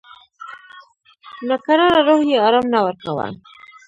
[1.49, 3.27] ناکراره روح یې آرام نه ورکاوه.